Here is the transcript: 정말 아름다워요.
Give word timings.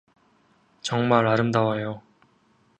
정말 0.81 1.27
아름다워요. 1.27 2.01